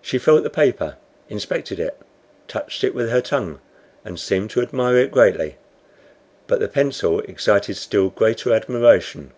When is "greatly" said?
5.10-5.56